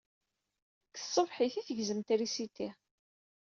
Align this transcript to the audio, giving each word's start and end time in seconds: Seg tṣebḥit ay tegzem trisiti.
Seg 0.95 1.01
tṣebḥit 1.07 1.55
ay 1.59 1.65
tegzem 1.67 2.01
trisiti. 2.07 2.69